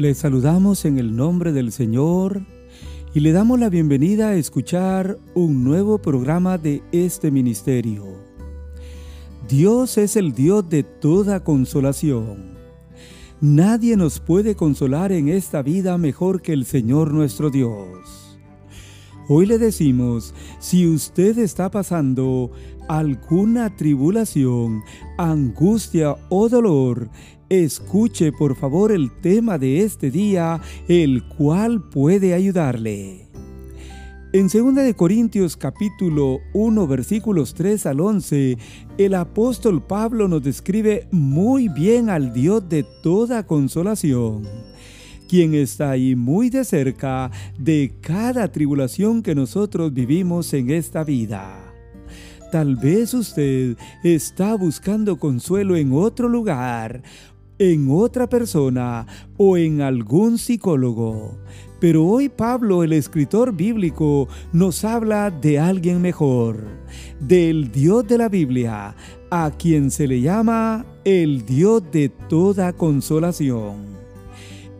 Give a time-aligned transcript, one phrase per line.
[0.00, 2.40] Les saludamos en el nombre del Señor
[3.12, 8.06] y le damos la bienvenida a escuchar un nuevo programa de este ministerio.
[9.46, 12.54] Dios es el Dios de toda consolación.
[13.42, 18.29] Nadie nos puede consolar en esta vida mejor que el Señor nuestro Dios.
[19.32, 22.50] Hoy le decimos, si usted está pasando
[22.88, 24.82] alguna tribulación,
[25.18, 27.08] angustia o dolor,
[27.48, 33.28] escuche por favor el tema de este día, el cual puede ayudarle.
[34.32, 38.58] En 2 de Corintios capítulo 1 versículos 3 al 11,
[38.98, 44.42] el apóstol Pablo nos describe muy bien al Dios de toda consolación,
[45.30, 51.72] quien está ahí muy de cerca de cada tribulación que nosotros vivimos en esta vida.
[52.50, 57.04] Tal vez usted está buscando consuelo en otro lugar,
[57.60, 59.06] en otra persona
[59.36, 61.38] o en algún psicólogo.
[61.78, 66.64] Pero hoy Pablo, el escritor bíblico, nos habla de alguien mejor,
[67.20, 68.96] del Dios de la Biblia,
[69.30, 73.89] a quien se le llama el Dios de toda consolación.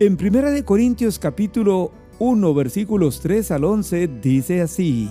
[0.02, 5.10] En 1 Corintios capítulo 1 versículos 3 al 11 dice así,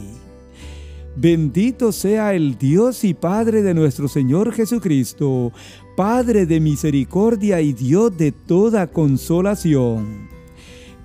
[1.16, 5.54] Bendito sea el Dios y Padre de nuestro Señor Jesucristo,
[5.96, 10.28] Padre de misericordia y Dios de toda consolación,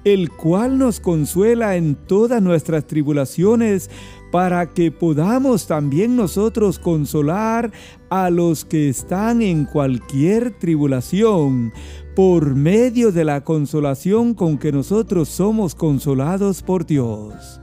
[0.04, 3.90] el cual nos consuela en todas nuestras tribulaciones,
[4.34, 7.70] para que podamos también nosotros consolar
[8.10, 11.72] a los que están en cualquier tribulación,
[12.16, 17.60] por medio de la consolación con que nosotros somos consolados por Dios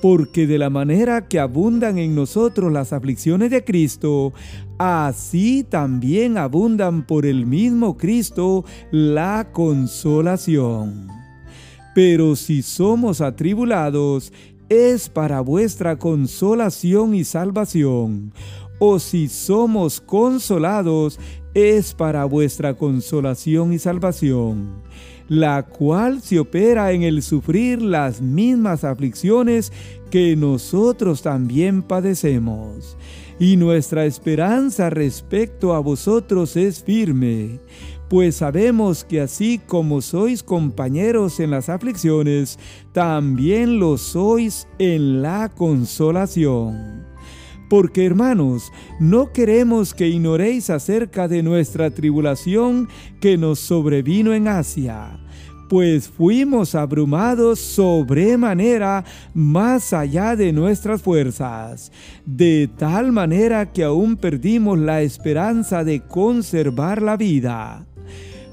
[0.00, 4.32] porque de la manera que abundan en nosotros las aflicciones de Cristo,
[4.78, 11.20] así también abundan por el mismo Cristo la consolación.
[11.94, 14.32] Pero si somos atribulados,
[14.70, 18.32] es para vuestra consolación y salvación.
[18.78, 21.20] O si somos consolados,
[21.52, 24.80] es para vuestra consolación y salvación
[25.30, 29.72] la cual se opera en el sufrir las mismas aflicciones
[30.10, 32.96] que nosotros también padecemos.
[33.38, 37.60] Y nuestra esperanza respecto a vosotros es firme,
[38.10, 42.58] pues sabemos que así como sois compañeros en las aflicciones,
[42.92, 47.06] también lo sois en la consolación.
[47.68, 52.88] Porque hermanos, no queremos que ignoréis acerca de nuestra tribulación
[53.20, 55.20] que nos sobrevino en Asia,
[55.68, 59.04] pues fuimos abrumados sobremanera
[59.34, 61.92] más allá de nuestras fuerzas,
[62.26, 67.86] de tal manera que aún perdimos la esperanza de conservar la vida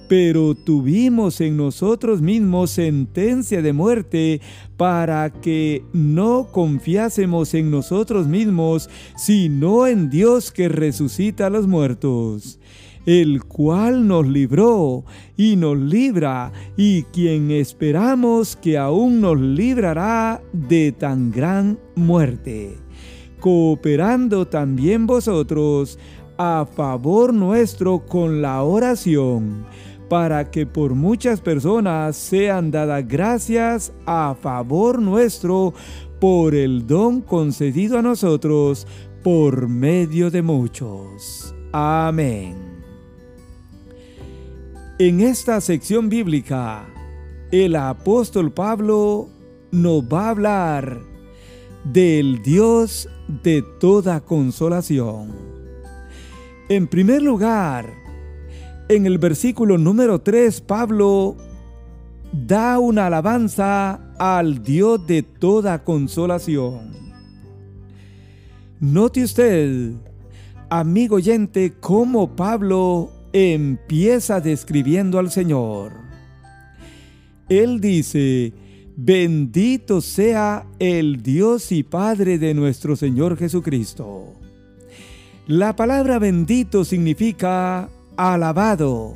[0.07, 4.41] pero tuvimos en nosotros mismos sentencia de muerte
[4.77, 12.59] para que no confiásemos en nosotros mismos, sino en Dios que resucita a los muertos
[13.07, 15.05] el cual nos libró
[15.37, 22.75] y nos libra, y quien esperamos que aún nos librará de tan gran muerte,
[23.39, 25.97] cooperando también vosotros
[26.37, 29.65] a favor nuestro con la oración
[30.09, 35.73] para que por muchas personas sean dadas gracias a favor nuestro
[36.19, 38.87] por el don concedido a nosotros
[39.23, 41.53] por medio de muchos.
[41.71, 42.55] Amén.
[44.99, 46.87] En esta sección bíblica,
[47.51, 49.29] el apóstol Pablo
[49.71, 51.01] nos va a hablar
[51.83, 53.07] del Dios
[53.43, 55.35] de toda consolación.
[56.69, 58.06] En primer lugar,
[58.89, 61.35] en el versículo número 3, Pablo
[62.31, 66.91] da una alabanza al Dios de toda consolación.
[68.79, 69.93] Note usted,
[70.69, 75.93] amigo oyente, cómo Pablo empieza describiendo al Señor.
[77.49, 78.53] Él dice,
[78.95, 84.33] bendito sea el Dios y Padre de nuestro Señor Jesucristo.
[85.47, 89.13] La palabra bendito significa alabado,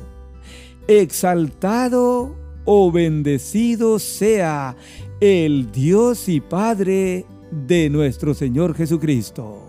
[0.86, 2.34] exaltado
[2.64, 4.76] o bendecido sea
[5.20, 9.66] el Dios y Padre de nuestro Señor Jesucristo.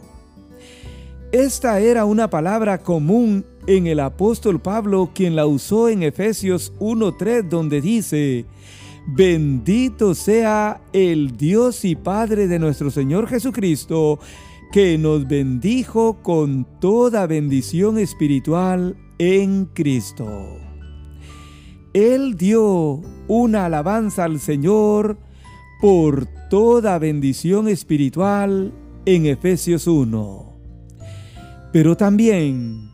[1.32, 7.50] Esta era una palabra común en el apóstol Pablo, quien la usó en Efesios 1.3,
[7.50, 8.46] donde dice,
[9.08, 14.20] Bendito sea el Dios y Padre de nuestro Señor Jesucristo,
[14.72, 20.58] que nos bendijo con toda bendición espiritual en Cristo.
[21.94, 25.18] Él dio una alabanza al Señor
[25.82, 28.74] por toda bendición espiritual
[29.06, 30.54] en Efesios 1.
[31.72, 32.94] Pero también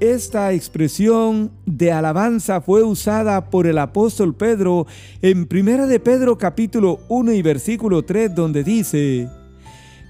[0.00, 4.86] esta expresión de alabanza fue usada por el apóstol Pedro
[5.20, 9.28] en 1 de Pedro capítulo 1 y versículo 3 donde dice,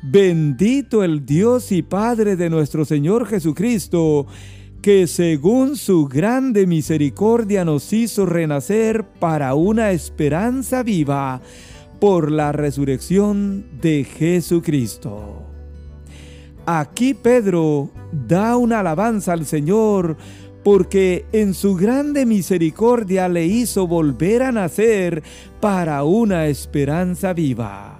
[0.02, 4.26] Bendito el Dios y Padre de nuestro Señor Jesucristo,
[4.82, 11.42] que según su grande misericordia nos hizo renacer para una esperanza viva
[12.00, 15.42] por la resurrección de Jesucristo.
[16.64, 20.16] Aquí Pedro da una alabanza al Señor
[20.64, 25.22] porque en su grande misericordia le hizo volver a nacer
[25.60, 27.98] para una esperanza viva.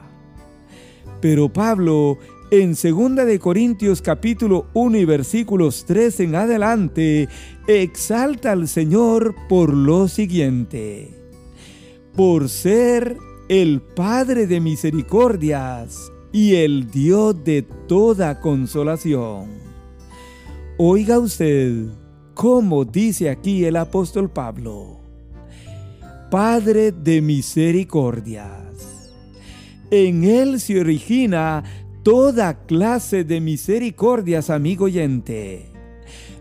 [1.20, 2.18] Pero Pablo
[2.50, 7.28] en 2 de Corintios capítulo 1 y versículos 3 en adelante
[7.68, 11.10] exalta al Señor por lo siguiente:
[12.16, 13.16] por ser
[13.48, 19.48] el Padre de misericordias y el Dios de toda consolación.
[20.76, 21.86] Oiga usted
[22.34, 24.98] cómo dice aquí el apóstol Pablo,
[26.30, 28.56] Padre de misericordias.
[29.92, 31.64] En él se origina
[32.02, 35.70] toda clase de misericordias, amigo oyente.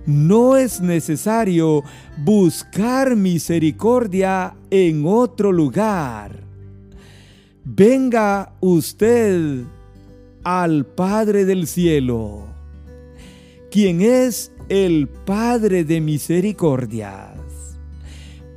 [0.06, 1.84] No es necesario
[2.18, 6.50] buscar misericordia en otro lugar
[7.76, 9.64] venga usted
[10.44, 12.48] al Padre del cielo,
[13.70, 17.38] quien es el Padre de misericordias.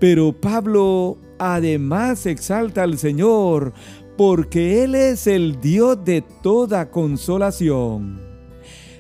[0.01, 3.75] Pero Pablo además exalta al Señor
[4.17, 8.21] porque Él es el Dios de toda consolación.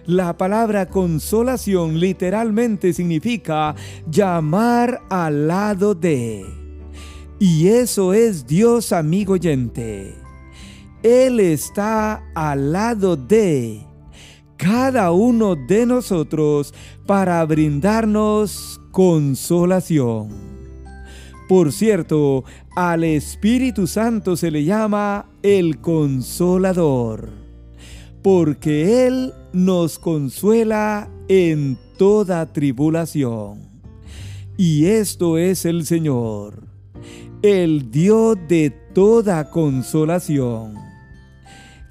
[0.07, 3.75] La palabra consolación literalmente significa
[4.11, 6.45] llamar al lado de.
[7.39, 10.15] Y eso es Dios amigo oyente.
[11.03, 13.87] Él está al lado de
[14.57, 16.73] cada uno de nosotros
[17.07, 20.52] para brindarnos consolación.
[21.53, 22.45] Por cierto,
[22.75, 27.29] al Espíritu Santo se le llama el consolador,
[28.23, 33.69] porque Él nos consuela en toda tribulación.
[34.57, 36.69] Y esto es el Señor
[37.43, 40.73] el Dios de toda consolación.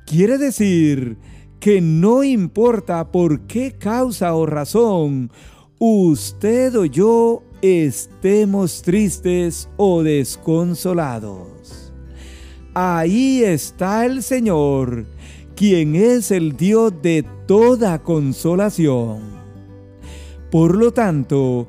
[0.08, 1.19] Quiere decir
[1.60, 5.30] que no importa por qué causa o razón
[5.78, 11.94] usted o yo estemos tristes o desconsolados.
[12.74, 15.06] Ahí está el Señor,
[15.56, 19.42] quien es el Dios de toda consolación.
[20.50, 21.68] Por lo tanto,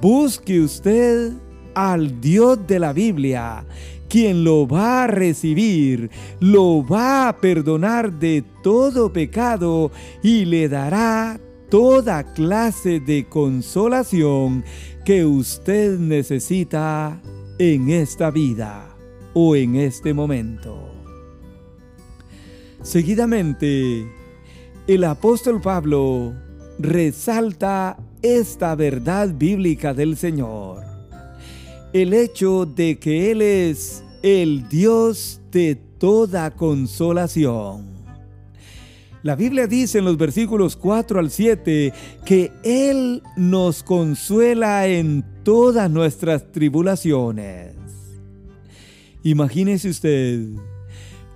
[0.00, 1.32] busque usted
[1.74, 3.64] al Dios de la Biblia,
[4.08, 9.90] quien lo va a recibir, lo va a perdonar de todo pecado
[10.22, 11.40] y le dará
[11.70, 14.62] toda clase de consolación
[15.04, 17.20] que usted necesita
[17.58, 18.94] en esta vida
[19.34, 20.90] o en este momento.
[22.82, 24.06] Seguidamente,
[24.86, 26.34] el apóstol Pablo
[26.78, 30.92] resalta esta verdad bíblica del Señor
[31.92, 37.91] el hecho de que Él es el Dios de toda consolación.
[39.22, 41.92] La Biblia dice en los versículos 4 al 7
[42.24, 47.76] que Él nos consuela en todas nuestras tribulaciones.
[49.22, 50.40] Imagínese usted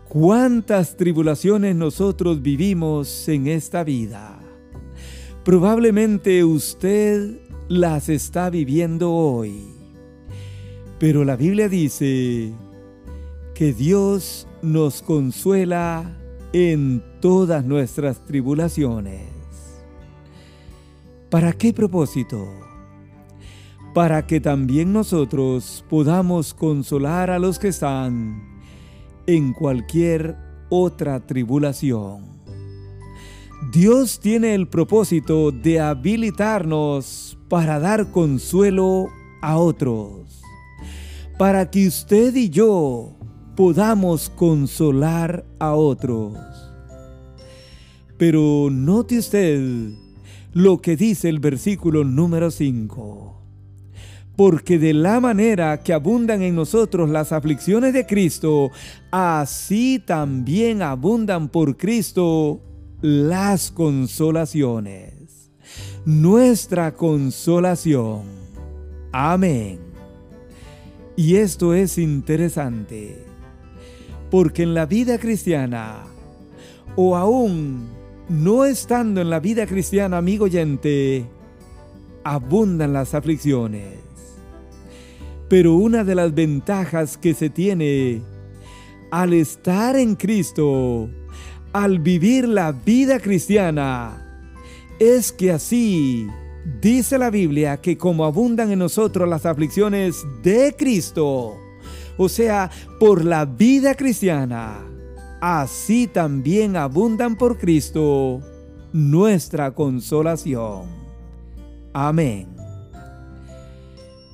[0.09, 4.40] cuántas tribulaciones nosotros vivimos en esta vida.
[5.45, 7.38] Probablemente usted
[7.69, 9.62] las está viviendo hoy.
[10.99, 12.52] Pero la Biblia dice
[13.55, 16.19] que Dios nos consuela
[16.52, 19.25] en todas nuestras tribulaciones.
[21.28, 22.47] ¿Para qué propósito?
[23.92, 28.61] Para que también nosotros podamos consolar a los que están
[29.26, 30.37] en cualquier
[30.68, 32.26] otra tribulación.
[33.73, 39.09] Dios tiene el propósito de habilitarnos para dar consuelo
[39.42, 40.45] a otros
[41.37, 43.16] para que usted y yo
[43.56, 46.66] podamos consolar a otros.
[48.19, 49.91] Pero note usted
[50.53, 53.35] lo que dice el versículo número 5.
[54.37, 58.71] Porque de la manera que abundan en nosotros las aflicciones de Cristo,
[59.11, 62.61] así también abundan por Cristo
[63.01, 65.51] las consolaciones.
[66.05, 68.23] Nuestra consolación.
[69.13, 69.81] Amén.
[71.17, 73.25] Y esto es interesante,
[74.31, 76.05] porque en la vida cristiana,
[76.95, 77.96] o aún
[78.28, 81.25] no estando en la vida cristiana, amigo oyente,
[82.25, 84.00] abundan las aflicciones.
[85.49, 88.21] Pero una de las ventajas que se tiene
[89.12, 91.09] al estar en Cristo,
[91.73, 94.42] al vivir la vida cristiana,
[94.99, 96.26] es que así
[96.80, 101.56] dice la Biblia que como abundan en nosotros las aflicciones de Cristo,
[102.16, 104.96] o sea, por la vida cristiana,
[105.40, 108.40] así también abundan por Cristo
[108.93, 110.85] nuestra consolación.
[111.93, 112.49] Amén.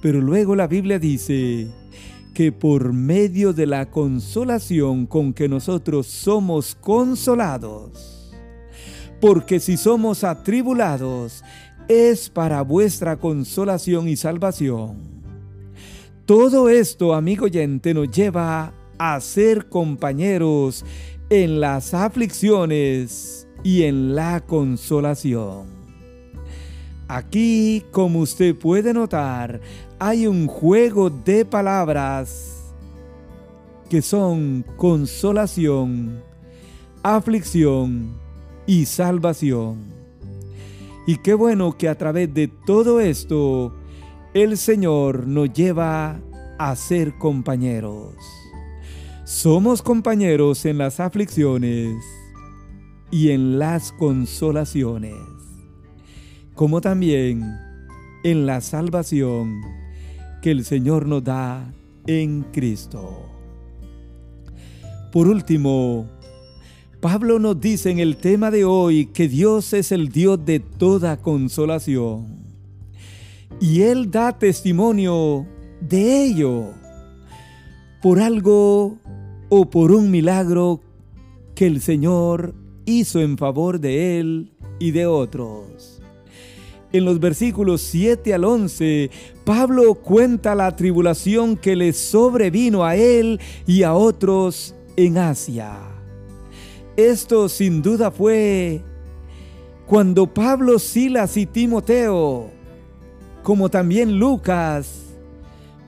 [0.01, 1.69] Pero luego la Biblia dice
[2.35, 8.33] que por medio de la consolación con que nosotros somos consolados,
[9.21, 11.45] porque si somos atribulados,
[11.89, 14.97] es para vuestra consolación y salvación.
[16.27, 18.73] Todo esto, amigo oyente, nos lleva
[19.05, 20.85] a ser compañeros
[21.29, 25.67] en las aflicciones y en la consolación.
[27.09, 29.61] Aquí, como usted puede notar,
[29.99, 32.73] hay un juego de palabras
[33.91, 36.23] que son consolación,
[37.03, 38.15] aflicción
[38.69, 39.79] y salvación.
[41.09, 43.75] Y qué bueno que a través de todo esto
[44.33, 46.21] el Señor nos lleva
[46.57, 48.15] a ser compañeros.
[49.33, 51.97] Somos compañeros en las aflicciones
[53.11, 55.17] y en las consolaciones,
[56.55, 57.59] como también
[58.25, 59.63] en la salvación
[60.43, 61.73] que el Señor nos da
[62.07, 63.23] en Cristo.
[65.11, 66.07] Por último,
[67.01, 71.17] Pablo nos dice en el tema de hoy que Dios es el Dios de toda
[71.17, 72.45] consolación.
[73.63, 75.47] Y Él da testimonio
[75.81, 76.75] de ello
[78.03, 78.99] por algo
[79.55, 80.81] o por un milagro
[81.55, 82.55] que el Señor
[82.87, 85.93] hizo en favor de Él y de otros
[86.93, 89.11] en los versículos 7 al 11,
[89.45, 95.79] Pablo cuenta la tribulación que le sobrevino a él y a otros en Asia.
[96.97, 98.83] Esto sin duda fue
[99.87, 102.51] cuando Pablo, Silas y Timoteo,
[103.43, 105.01] como también Lucas,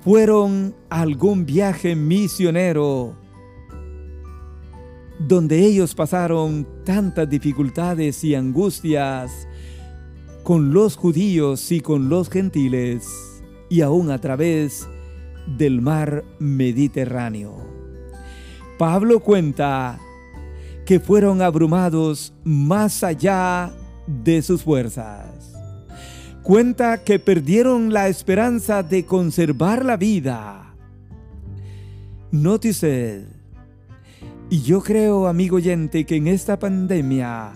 [0.03, 3.24] fueron a algún viaje misionero
[5.19, 9.49] donde ellos pasaron tantas dificultades y angustias
[10.43, 13.07] con los judíos y con los gentiles,
[13.71, 14.87] y aún a través
[15.47, 17.55] del mar Mediterráneo.
[18.79, 19.99] Pablo cuenta
[20.85, 23.73] que fueron abrumados más allá
[24.07, 25.53] de sus fuerzas.
[26.43, 30.75] Cuenta que perdieron la esperanza de conservar la vida.
[32.31, 33.34] Nótese,
[34.55, 37.55] y yo creo, amigo oyente, que en esta pandemia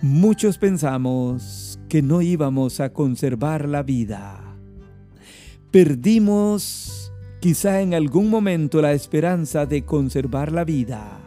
[0.00, 4.40] muchos pensamos que no íbamos a conservar la vida.
[5.70, 11.20] Perdimos quizá en algún momento la esperanza de conservar la vida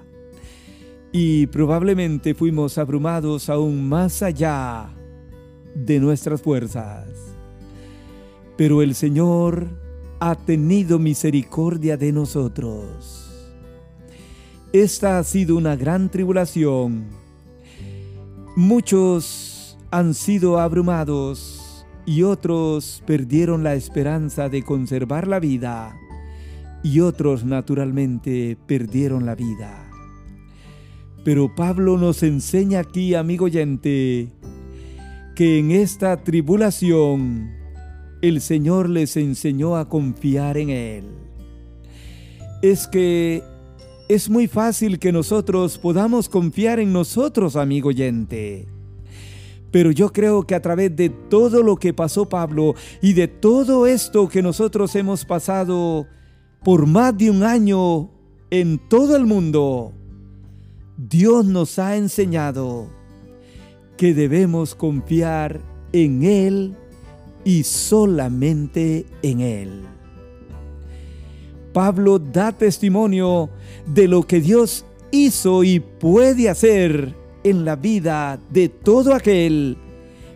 [1.12, 4.90] y probablemente fuimos abrumados aún más allá
[5.76, 7.08] de nuestras fuerzas.
[8.58, 9.68] Pero el Señor
[10.20, 13.21] ha tenido misericordia de nosotros.
[14.74, 17.08] Esta ha sido una gran tribulación.
[18.56, 25.98] Muchos han sido abrumados y otros perdieron la esperanza de conservar la vida
[26.84, 29.90] y otros naturalmente perdieron la vida.
[31.26, 34.30] Pero Pablo nos enseña aquí, amigo oyente,
[35.36, 37.52] que en esta tribulación
[38.22, 41.06] el Señor les enseñó a confiar en Él.
[42.62, 43.44] Es que
[44.14, 48.68] es muy fácil que nosotros podamos confiar en nosotros, amigo oyente.
[49.72, 53.88] Pero yo creo que a través de todo lo que pasó Pablo y de todo
[53.88, 56.08] esto que nosotros hemos pasado
[56.62, 58.12] por más de un año
[58.50, 59.94] en todo el mundo,
[60.98, 62.90] Dios nos ha enseñado
[63.96, 65.62] que debemos confiar
[65.94, 66.76] en Él
[67.46, 69.91] y solamente en Él.
[71.74, 73.50] Pablo da testimonio
[73.86, 79.78] de lo que Dios hizo y puede hacer en la vida de todo aquel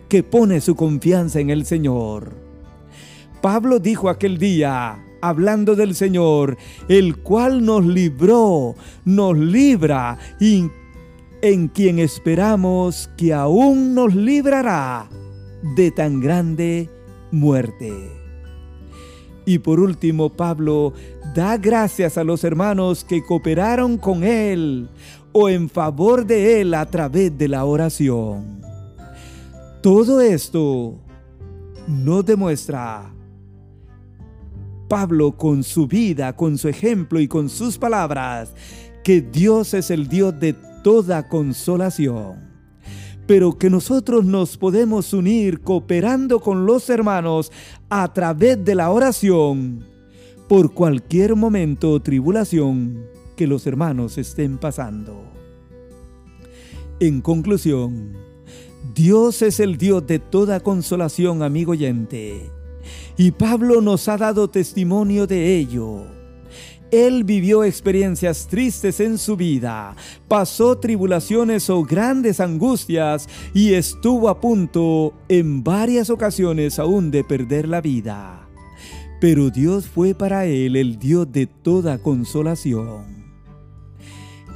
[0.10, 2.34] que pone su confianza en el Señor.
[3.42, 10.70] Pablo dijo aquel día, hablando del Señor, el cual nos libró, nos libra y
[11.42, 15.10] en quien esperamos que aún nos librará
[15.76, 16.90] de tan grande
[17.32, 18.15] muerte.
[19.46, 20.94] Y por último, Pablo
[21.36, 24.90] da gracias a los hermanos que cooperaron con él
[25.32, 28.62] o en favor de él a través de la oración.
[29.82, 30.96] Todo esto
[31.88, 33.14] nos demuestra
[34.88, 38.54] Pablo con su vida, con su ejemplo y con sus palabras,
[39.04, 42.55] que Dios es el Dios de toda consolación.
[43.28, 47.52] Pero que nosotros nos podemos unir cooperando con los hermanos
[47.90, 49.84] a través de la oración
[50.48, 55.24] por cualquier momento o tribulación que los hermanos estén pasando.
[57.00, 58.14] En conclusión,
[58.94, 62.52] Dios es el Dios de toda consolación, amigo oyente
[63.18, 66.06] y Pablo nos ha dado testimonio de ello.
[66.96, 69.96] Él vivió experiencias tristes en su vida,
[70.30, 77.68] pasó tribulaciones o grandes angustias y estuvo a punto en varias ocasiones aún de perder
[77.68, 78.48] la vida.
[79.20, 83.26] Pero Dios fue para él el Dios de toda consolación.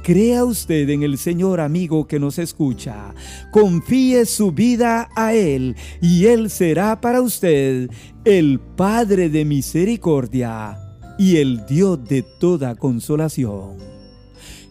[0.02, 3.14] Crea usted en el Señor amigo que nos escucha.
[3.52, 7.90] Confíe su vida a Él y Él será para usted
[8.24, 10.89] el Padre de misericordia
[11.20, 13.76] y el Dios de toda consolación.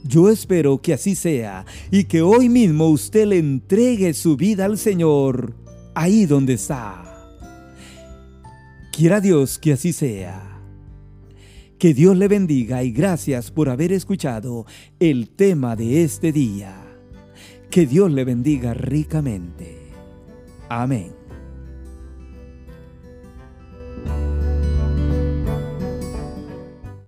[0.04, 4.80] Yo espero que así sea y que hoy mismo usted le entregue su vida al
[4.80, 5.54] Señor
[5.94, 7.06] ahí donde está.
[8.92, 10.60] Quiera Dios que así sea.
[11.78, 14.66] Que Dios le bendiga y gracias por haber escuchado
[15.00, 16.84] el tema de este día.
[17.70, 19.78] Que Dios le bendiga ricamente.
[20.68, 21.19] Amén.